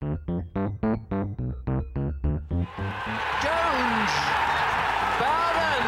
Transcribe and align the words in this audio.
Jones. 0.00 0.18
Bowden. 5.18 5.84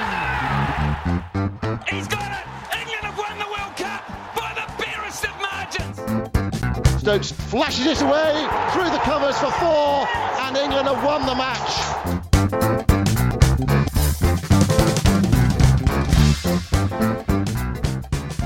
He's 1.88 2.08
got 2.08 2.32
it. 2.32 2.44
England 2.76 3.04
have 3.04 3.16
won 3.16 3.38
the 3.38 3.46
World 3.46 3.76
Cup 3.76 4.02
by 4.34 4.52
the 4.54 4.66
barest 4.82 5.24
of 5.24 5.34
margins. 5.40 5.96
Stokes 7.00 7.30
flashes 7.32 7.86
it 7.86 8.02
away 8.02 8.48
through 8.72 8.90
the 8.90 9.00
covers 9.04 9.38
for 9.38 9.52
four, 9.52 10.08
and 10.40 10.56
England 10.56 10.88
have 10.88 11.04
won 11.04 11.24
the 11.26 11.34
match. 11.34 13.19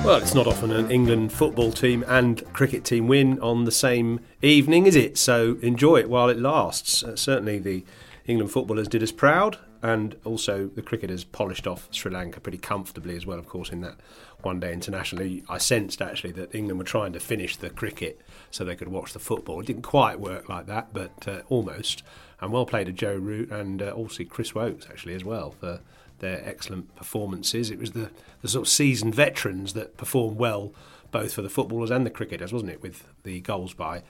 Well, 0.05 0.19
it's 0.19 0.35
not 0.35 0.47
often 0.47 0.71
an 0.71 0.91
England 0.91 1.33
football 1.33 1.73
team 1.73 2.05
and 2.07 2.45
cricket 2.53 2.85
team 2.85 3.09
win 3.09 3.41
on 3.41 3.65
the 3.65 3.73
same 3.73 4.21
evening, 4.43 4.85
is 4.85 4.97
it? 4.97 5.17
So 5.17 5.57
enjoy 5.63 5.97
it 5.97 6.11
while 6.11 6.29
it 6.29 6.39
lasts. 6.39 7.03
Uh, 7.03 7.17
certainly, 7.17 7.59
the 7.59 7.87
England 8.27 8.53
footballers 8.53 8.87
did 8.87 9.03
us 9.03 9.11
proud, 9.11 9.57
and 9.83 10.15
also 10.23 10.67
the 10.67 10.83
cricketers 10.83 11.25
polished 11.25 11.67
off 11.67 11.89
Sri 11.91 12.13
Lanka 12.13 12.39
pretty 12.39 12.59
comfortably 12.59 13.17
as 13.17 13.25
well, 13.25 13.39
of 13.39 13.49
course, 13.49 13.71
in 13.71 13.81
that 13.81 13.97
one 14.43 14.61
day 14.61 14.75
internationally. 14.75 15.43
I 15.49 15.57
sensed 15.57 16.03
actually 16.03 16.33
that 16.33 16.55
England 16.55 16.79
were 16.79 16.85
trying 16.85 17.15
to 17.15 17.21
finish 17.21 17.57
the 17.57 17.71
cricket 17.71 18.21
so 18.51 18.63
they 18.63 18.77
could 18.77 18.89
watch 18.89 19.15
the 19.15 19.19
football. 19.19 19.61
It 19.61 19.67
didn't 19.67 19.83
quite 19.83 20.21
work 20.21 20.51
like 20.51 20.67
that, 20.67 20.93
but 20.93 21.27
uh, 21.27 21.41
almost. 21.49 22.03
And 22.43 22.53
well 22.53 22.67
played 22.67 22.89
to 22.89 22.93
Joe 22.93 23.17
Root 23.17 23.51
and 23.51 23.81
uh, 23.81 23.93
also 23.93 24.25
Chris 24.25 24.55
Woakes, 24.55 24.87
actually, 24.91 25.15
as 25.15 25.25
well, 25.25 25.53
for 25.53 25.81
their 26.19 26.47
excellent 26.47 26.95
performances. 26.97 27.71
It 27.71 27.79
was 27.79 27.93
the, 27.93 28.11
the 28.43 28.49
sort 28.49 28.67
of 28.67 28.73
seasoned 28.73 29.15
veterans 29.15 29.73
that 29.75 29.97
performed 29.97 30.39
well 30.39 30.73
both 31.11 31.35
for 31.35 31.43
the 31.43 31.51
footballers 31.51 31.91
and 31.91 32.05
the 32.05 32.11
cricketers, 32.11 32.53
wasn't 32.53 32.73
it, 32.73 32.83
with 32.83 33.05
the 33.23 33.41
goals 33.41 33.73
by 33.73 34.03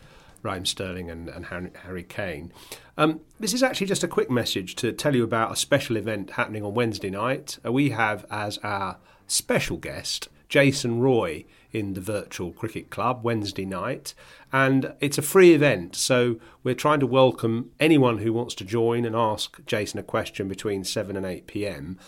Raheem 0.43 0.65
Sterling 0.65 1.11
and, 1.11 1.29
and 1.29 1.47
Harry, 1.47 2.03
Kane. 2.03 2.53
Um, 2.97 3.21
this 3.41 3.53
is 3.53 3.63
actually 3.63 3.89
just 3.89 4.05
a 4.05 4.09
quick 4.09 4.31
message 4.31 4.75
to 4.77 4.93
tell 4.93 5.15
you 5.15 5.25
about 5.25 5.53
a 5.53 5.57
special 5.57 5.97
event 5.97 6.31
happening 6.31 6.63
on 6.63 6.75
Wednesday 6.75 7.11
night. 7.11 7.59
Uh, 7.65 7.73
we 7.73 7.91
have 7.91 8.25
as 8.31 8.59
our 8.59 8.99
special 9.27 9.77
guest 9.77 10.29
Jason 10.49 11.01
Roy 11.01 11.45
in 11.73 11.95
the 11.95 12.01
Virtual 12.01 12.53
Cricket 12.53 12.91
Club 12.91 13.25
Wednesday 13.25 13.65
night. 13.65 14.15
And 14.53 14.95
it's 15.01 15.19
a 15.19 15.23
free 15.23 15.53
event, 15.53 15.97
so 15.97 16.37
we're 16.63 16.75
trying 16.75 17.01
to 17.01 17.07
welcome 17.07 17.73
anyone 17.81 18.19
who 18.19 18.33
wants 18.33 18.55
to 18.57 18.65
join 18.65 19.05
and 19.05 19.17
ask 19.17 19.65
Jason 19.67 19.99
a 19.99 20.05
question 20.05 20.49
between 20.49 20.85
7 20.85 21.17
and 21.17 21.27
8 21.27 21.47
pm. 21.47 21.99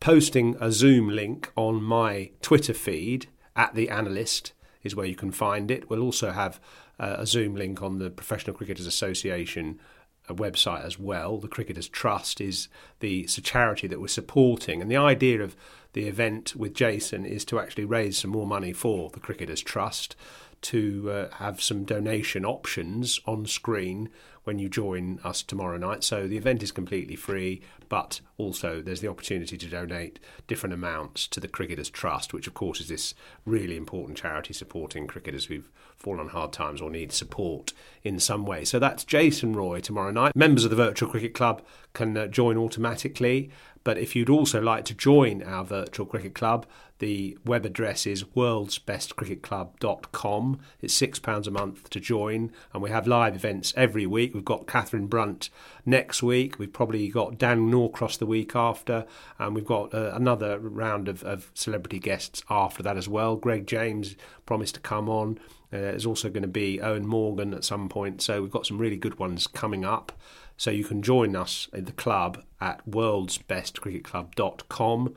Posting 0.00 0.56
a 0.60 0.70
Zoom 0.70 1.08
link 1.08 1.50
on 1.56 1.82
my 1.82 2.30
Twitter 2.42 2.74
feed 2.74 3.26
at 3.56 3.74
The 3.74 3.88
Analyst 3.88 4.52
is 4.82 4.94
where 4.94 5.06
you 5.06 5.16
can 5.16 5.30
find 5.30 5.70
it. 5.70 5.88
We'll 5.88 6.02
also 6.02 6.32
have 6.32 6.60
uh, 6.98 7.16
a 7.18 7.26
Zoom 7.26 7.56
link 7.56 7.82
on 7.82 7.98
the 7.98 8.10
Professional 8.10 8.54
Cricketers 8.54 8.86
Association 8.86 9.80
a 10.28 10.34
website 10.34 10.84
as 10.84 10.98
well. 10.98 11.38
The 11.38 11.48
Cricketers 11.48 11.88
Trust 11.88 12.40
is 12.40 12.68
the 13.00 13.24
charity 13.26 13.86
that 13.86 14.00
we're 14.00 14.08
supporting, 14.08 14.80
and 14.80 14.90
the 14.90 14.96
idea 14.96 15.42
of 15.42 15.56
the 15.92 16.06
event 16.08 16.56
with 16.56 16.74
Jason 16.74 17.24
is 17.24 17.44
to 17.44 17.60
actually 17.60 17.84
raise 17.84 18.18
some 18.18 18.30
more 18.30 18.46
money 18.46 18.72
for 18.72 19.10
the 19.10 19.20
Cricketers 19.20 19.60
Trust 19.60 20.16
to 20.64 21.10
uh, 21.10 21.34
have 21.36 21.62
some 21.62 21.84
donation 21.84 22.44
options 22.44 23.20
on 23.26 23.44
screen 23.44 24.08
when 24.44 24.58
you 24.58 24.68
join 24.68 25.18
us 25.24 25.42
tomorrow 25.42 25.76
night. 25.76 26.04
So 26.04 26.26
the 26.26 26.36
event 26.36 26.62
is 26.62 26.72
completely 26.72 27.16
free, 27.16 27.62
but 27.88 28.20
also 28.38 28.80
there's 28.80 29.00
the 29.00 29.08
opportunity 29.08 29.58
to 29.58 29.66
donate 29.66 30.20
different 30.46 30.72
amounts 30.72 31.26
to 31.28 31.40
the 31.40 31.48
Cricketers 31.48 31.90
Trust, 31.90 32.32
which 32.32 32.46
of 32.46 32.54
course 32.54 32.80
is 32.80 32.88
this 32.88 33.14
really 33.44 33.76
important 33.76 34.18
charity 34.18 34.54
supporting 34.54 35.06
cricketers 35.06 35.46
who've 35.46 35.70
fallen 35.96 36.20
on 36.20 36.28
hard 36.28 36.52
times 36.52 36.80
or 36.80 36.90
need 36.90 37.12
support 37.12 37.72
in 38.02 38.18
some 38.18 38.46
way. 38.46 38.64
So 38.64 38.78
that's 38.78 39.04
Jason 39.04 39.54
Roy 39.54 39.80
tomorrow 39.80 40.10
night. 40.10 40.34
Members 40.34 40.64
of 40.64 40.70
the 40.70 40.76
Virtual 40.76 41.10
Cricket 41.10 41.34
Club 41.34 41.62
can 41.92 42.16
uh, 42.16 42.26
join 42.26 42.56
automatically. 42.56 43.50
But 43.84 43.98
if 43.98 44.16
you'd 44.16 44.30
also 44.30 44.60
like 44.60 44.84
to 44.86 44.94
join 44.94 45.42
our 45.42 45.64
virtual 45.64 46.06
cricket 46.06 46.34
club, 46.34 46.66
the 47.00 47.36
web 47.44 47.66
address 47.66 48.06
is 48.06 48.24
worldsbestcricketclub.com. 48.24 50.60
It's 50.80 50.98
£6 50.98 51.46
a 51.46 51.50
month 51.50 51.90
to 51.90 52.00
join, 52.00 52.50
and 52.72 52.82
we 52.82 52.88
have 52.90 53.06
live 53.06 53.34
events 53.34 53.74
every 53.76 54.06
week. 54.06 54.32
We've 54.32 54.42
got 54.44 54.66
Katherine 54.66 55.06
Brunt 55.06 55.50
next 55.84 56.22
week. 56.22 56.58
We've 56.58 56.72
probably 56.72 57.08
got 57.08 57.36
Dan 57.36 57.70
Norcross 57.70 58.16
the 58.16 58.24
week 58.26 58.56
after, 58.56 59.04
and 59.38 59.54
we've 59.54 59.66
got 59.66 59.92
uh, 59.92 60.12
another 60.14 60.58
round 60.58 61.08
of, 61.08 61.22
of 61.24 61.50
celebrity 61.52 61.98
guests 61.98 62.42
after 62.48 62.82
that 62.82 62.96
as 62.96 63.08
well. 63.08 63.36
Greg 63.36 63.66
James 63.66 64.16
promised 64.46 64.76
to 64.76 64.80
come 64.80 65.10
on. 65.10 65.38
Uh, 65.72 65.78
there's 65.78 66.06
also 66.06 66.30
going 66.30 66.42
to 66.42 66.48
be 66.48 66.78
Eoin 66.78 67.02
Morgan 67.02 67.52
at 67.52 67.64
some 67.64 67.88
point, 67.88 68.22
so 68.22 68.40
we've 68.40 68.50
got 68.50 68.66
some 68.66 68.78
really 68.78 68.96
good 68.96 69.18
ones 69.18 69.48
coming 69.48 69.84
up. 69.84 70.12
So 70.56 70.70
you 70.70 70.84
can 70.84 71.02
join 71.02 71.36
us 71.36 71.68
in 71.72 71.84
the 71.84 71.92
club 71.92 72.42
at 72.60 72.88
worldsbestcricketclub.com. 72.88 75.16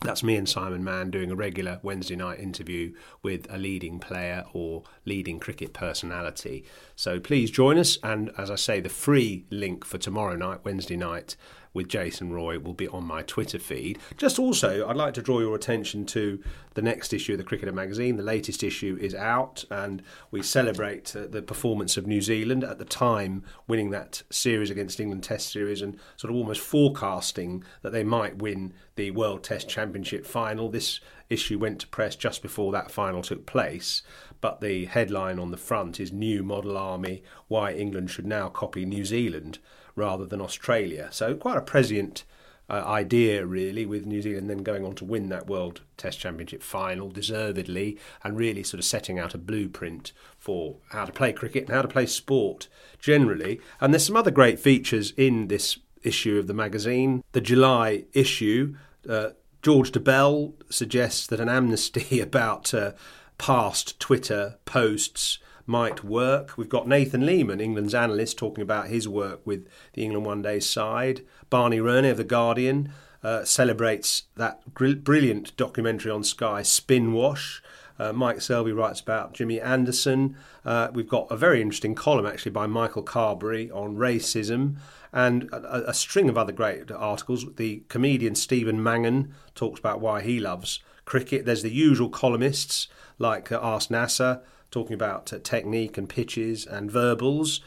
That's 0.00 0.22
me 0.22 0.36
and 0.36 0.48
Simon 0.48 0.84
Mann 0.84 1.10
doing 1.10 1.30
a 1.30 1.36
regular 1.36 1.80
Wednesday 1.82 2.16
night 2.16 2.38
interview 2.38 2.92
with 3.22 3.46
a 3.48 3.56
leading 3.56 4.00
player 4.00 4.44
or 4.52 4.82
leading 5.06 5.38
cricket 5.38 5.72
personality. 5.72 6.64
So 6.94 7.20
please 7.20 7.50
join 7.50 7.78
us. 7.78 7.96
And 8.02 8.30
as 8.36 8.50
I 8.50 8.56
say, 8.56 8.80
the 8.80 8.90
free 8.90 9.46
link 9.50 9.84
for 9.84 9.96
tomorrow 9.96 10.36
night, 10.36 10.64
Wednesday 10.64 10.96
night, 10.96 11.36
with 11.74 11.88
Jason 11.88 12.32
Roy 12.32 12.58
will 12.58 12.72
be 12.72 12.88
on 12.88 13.04
my 13.04 13.22
Twitter 13.22 13.58
feed. 13.58 13.98
Just 14.16 14.38
also, 14.38 14.88
I'd 14.88 14.96
like 14.96 15.12
to 15.14 15.22
draw 15.22 15.40
your 15.40 15.54
attention 15.54 16.06
to 16.06 16.42
the 16.74 16.82
next 16.82 17.12
issue 17.12 17.32
of 17.32 17.38
the 17.38 17.44
Cricketer 17.44 17.72
magazine. 17.72 18.16
The 18.16 18.22
latest 18.22 18.62
issue 18.62 18.96
is 19.00 19.14
out, 19.14 19.64
and 19.70 20.02
we 20.30 20.42
celebrate 20.42 21.14
uh, 21.14 21.26
the 21.26 21.42
performance 21.42 21.96
of 21.96 22.06
New 22.06 22.22
Zealand 22.22 22.64
at 22.64 22.78
the 22.78 22.84
time 22.84 23.44
winning 23.66 23.90
that 23.90 24.22
series 24.30 24.70
against 24.70 25.00
England 25.00 25.24
Test 25.24 25.52
series 25.52 25.82
and 25.82 25.98
sort 26.16 26.30
of 26.30 26.36
almost 26.36 26.60
forecasting 26.60 27.64
that 27.82 27.92
they 27.92 28.04
might 28.04 28.38
win 28.38 28.72
the 28.96 29.10
World 29.10 29.42
Test 29.42 29.68
Championship 29.68 30.24
final. 30.24 30.68
This 30.70 31.00
issue 31.30 31.58
went 31.58 31.80
to 31.80 31.88
press 31.88 32.16
just 32.16 32.42
before 32.42 32.72
that 32.72 32.90
final 32.90 33.22
took 33.22 33.46
place, 33.46 34.02
but 34.40 34.60
the 34.60 34.84
headline 34.86 35.38
on 35.38 35.50
the 35.50 35.56
front 35.56 36.00
is 36.00 36.12
New 36.12 36.42
Model 36.42 36.76
Army 36.76 37.22
Why 37.48 37.72
England 37.72 38.10
Should 38.10 38.26
Now 38.26 38.48
Copy 38.48 38.84
New 38.84 39.04
Zealand 39.04 39.58
rather 39.96 40.26
than 40.26 40.40
Australia. 40.40 41.08
So, 41.12 41.34
quite 41.34 41.56
a 41.56 41.62
prescient 41.62 42.24
uh, 42.68 42.82
idea, 42.86 43.44
really, 43.44 43.84
with 43.84 44.06
New 44.06 44.22
Zealand 44.22 44.48
then 44.48 44.62
going 44.62 44.84
on 44.84 44.94
to 44.94 45.04
win 45.04 45.28
that 45.28 45.46
World 45.46 45.82
Test 45.96 46.18
Championship 46.18 46.62
final 46.62 47.10
deservedly 47.10 47.98
and 48.22 48.36
really 48.36 48.62
sort 48.62 48.78
of 48.78 48.84
setting 48.84 49.18
out 49.18 49.34
a 49.34 49.38
blueprint 49.38 50.12
for 50.38 50.76
how 50.90 51.04
to 51.04 51.12
play 51.12 51.32
cricket 51.32 51.64
and 51.66 51.74
how 51.74 51.82
to 51.82 51.88
play 51.88 52.06
sport 52.06 52.68
generally. 52.98 53.60
And 53.80 53.92
there's 53.92 54.06
some 54.06 54.16
other 54.16 54.30
great 54.30 54.58
features 54.58 55.12
in 55.16 55.48
this 55.48 55.78
issue 56.02 56.38
of 56.38 56.46
the 56.46 56.54
magazine. 56.54 57.22
The 57.32 57.40
July 57.40 58.04
issue, 58.12 58.76
uh, 59.08 59.30
George 59.64 59.92
Dobell 59.92 60.52
suggests 60.68 61.26
that 61.26 61.40
an 61.40 61.48
amnesty 61.48 62.20
about 62.20 62.74
uh, 62.74 62.92
past 63.38 63.98
Twitter 63.98 64.58
posts 64.66 65.38
might 65.66 66.04
work. 66.04 66.58
We've 66.58 66.68
got 66.68 66.86
Nathan 66.86 67.22
Leamon, 67.22 67.62
England's 67.62 67.94
analyst, 67.94 68.36
talking 68.36 68.60
about 68.60 68.88
his 68.88 69.08
work 69.08 69.40
with 69.46 69.66
the 69.94 70.04
England 70.04 70.26
One 70.26 70.42
Day 70.42 70.60
side. 70.60 71.22
Barney 71.48 71.78
Ronay 71.78 72.10
of 72.10 72.18
The 72.18 72.24
Guardian 72.24 72.92
uh, 73.22 73.44
celebrates 73.44 74.24
that 74.36 74.60
brilliant 74.74 75.56
documentary 75.56 76.12
on 76.12 76.24
Sky, 76.24 76.60
Spin 76.60 77.14
Wash. 77.14 77.62
Uh, 77.98 78.12
Mike 78.12 78.38
Selvey 78.38 78.76
writes 78.76 79.00
about 79.00 79.32
Jimmy 79.32 79.62
Anderson. 79.62 80.36
Uh, 80.62 80.88
we've 80.92 81.08
got 81.08 81.30
a 81.30 81.38
very 81.38 81.62
interesting 81.62 81.94
column 81.94 82.26
actually 82.26 82.52
by 82.52 82.66
Michael 82.66 83.02
Carberry 83.02 83.70
on 83.70 83.96
racism 83.96 84.76
and 85.14 85.44
a, 85.52 85.90
a, 85.90 85.94
string 85.94 86.28
of 86.28 86.36
other 86.36 86.52
great 86.52 86.90
articles. 86.90 87.46
The 87.54 87.84
comedian 87.88 88.34
Stephen 88.34 88.82
Mangan 88.82 89.32
talks 89.54 89.78
about 89.78 90.00
why 90.00 90.20
he 90.22 90.40
loves 90.40 90.80
cricket. 91.04 91.46
There's 91.46 91.62
the 91.62 91.70
usual 91.70 92.08
columnists 92.08 92.88
like 93.18 93.52
uh, 93.52 93.60
Ask 93.62 93.92
Nasser 93.92 94.42
talking 94.72 94.94
about 94.94 95.32
uh, 95.32 95.38
technique 95.38 95.96
and 95.96 96.08
pitches 96.08 96.66
and 96.66 96.90
verbals. 96.90 97.60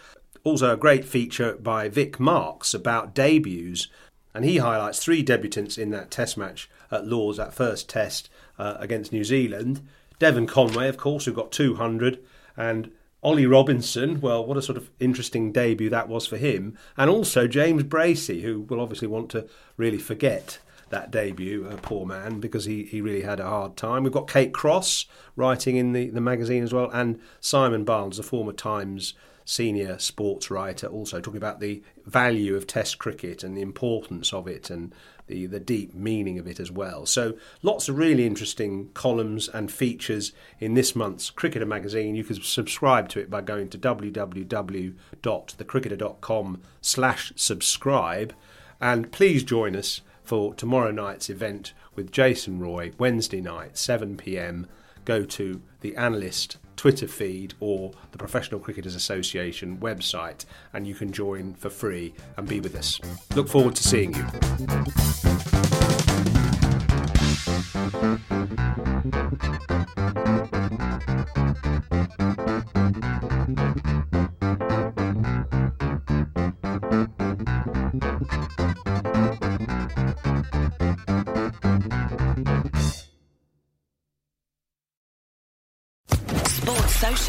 Also, 0.43 0.73
a 0.73 0.77
great 0.77 1.05
feature 1.05 1.53
by 1.53 1.87
Vic 1.87 2.19
Marks 2.19 2.73
about 2.73 3.15
debuts, 3.15 3.87
and 4.33 4.43
he 4.43 4.57
highlights 4.57 4.99
three 4.99 5.23
debutants 5.23 5.77
in 5.77 5.89
that 5.91 6.11
Test 6.11 6.37
match 6.37 6.69
at 6.91 7.07
Lords, 7.07 7.37
that 7.37 7.53
first 7.53 7.87
Test 7.87 8.29
uh, 8.59 8.75
against 8.77 9.13
New 9.13 9.23
Zealand. 9.23 9.87
Devon 10.19 10.47
Conway, 10.47 10.89
of 10.89 10.97
course, 10.97 11.23
who 11.23 11.31
got 11.31 11.53
200, 11.53 12.19
and 12.57 12.91
Ollie 13.23 13.47
Robinson, 13.47 14.21
well, 14.21 14.45
what 14.45 14.57
a 14.57 14.61
sort 14.61 14.77
of 14.77 14.91
interesting 14.99 15.51
debut 15.51 15.89
that 15.89 16.07
was 16.07 16.27
for 16.27 16.37
him. 16.37 16.77
And 16.95 17.09
also 17.09 17.47
James 17.47 17.83
Bracey, 17.83 18.41
who 18.41 18.61
will 18.61 18.79
obviously 18.79 19.07
want 19.07 19.29
to 19.31 19.47
really 19.75 19.97
forget 19.97 20.59
that 20.89 21.11
debut, 21.11 21.67
a 21.67 21.75
poor 21.77 22.05
man, 22.05 22.39
because 22.39 22.65
he, 22.65 22.83
he 22.83 23.01
really 23.01 23.23
had 23.23 23.39
a 23.39 23.47
hard 23.47 23.75
time. 23.75 24.03
We've 24.03 24.13
got 24.13 24.29
Kate 24.29 24.53
Cross 24.53 25.07
writing 25.35 25.75
in 25.75 25.93
the, 25.93 26.09
the 26.09 26.21
magazine 26.21 26.63
as 26.63 26.73
well, 26.73 26.89
and 26.91 27.19
Simon 27.41 27.83
Barnes, 27.83 28.17
the 28.17 28.23
former 28.23 28.53
Times 28.53 29.13
senior 29.43 29.97
sports 29.97 30.51
writer, 30.51 30.87
also 30.87 31.19
talking 31.19 31.37
about 31.37 31.59
the 31.59 31.81
value 32.05 32.55
of 32.55 32.67
Test 32.67 32.97
cricket 32.99 33.43
and 33.43 33.57
the 33.57 33.61
importance 33.61 34.33
of 34.33 34.47
it 34.47 34.69
and 34.69 34.93
the, 35.27 35.45
the 35.45 35.59
deep 35.59 35.93
meaning 35.93 36.39
of 36.39 36.47
it 36.47 36.59
as 36.59 36.71
well. 36.71 37.05
So, 37.05 37.37
lots 37.61 37.87
of 37.87 37.97
really 37.97 38.25
interesting 38.25 38.89
columns 38.93 39.47
and 39.47 39.71
features 39.71 40.31
in 40.59 40.73
this 40.73 40.95
month's 40.95 41.29
Cricketer 41.29 41.65
magazine. 41.65 42.15
You 42.15 42.23
can 42.23 42.41
subscribe 42.41 43.09
to 43.09 43.19
it 43.19 43.29
by 43.29 43.41
going 43.41 43.69
to 43.69 43.77
www.thecricketer.com 43.77 46.61
slash 46.81 47.33
subscribe. 47.35 48.33
And 48.79 49.11
please 49.11 49.43
join 49.43 49.75
us 49.75 50.01
for 50.23 50.53
tomorrow 50.53 50.91
night's 50.91 51.29
event 51.29 51.73
with 51.95 52.11
Jason 52.11 52.59
Roy, 52.59 52.91
Wednesday 52.97 53.41
night, 53.41 53.77
7 53.77 54.17
pm. 54.17 54.67
Go 55.05 55.23
to 55.23 55.61
the 55.81 55.95
analyst 55.95 56.57
Twitter 56.77 57.07
feed 57.07 57.55
or 57.59 57.91
the 58.11 58.17
Professional 58.17 58.61
Cricketers 58.61 58.95
Association 58.95 59.79
website 59.79 60.45
and 60.71 60.87
you 60.87 60.95
can 60.95 61.11
join 61.11 61.55
for 61.55 61.69
free 61.69 62.13
and 62.37 62.47
be 62.47 62.61
with 62.61 62.75
us. 62.75 63.01
Look 63.35 63.49
forward 63.49 63.75
to 63.75 63.83
seeing 63.83 64.13
you. 64.13 64.25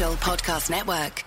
Podcast 0.07 0.69
Network. 0.69 1.25